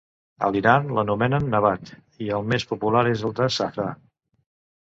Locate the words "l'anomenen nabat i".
0.99-2.31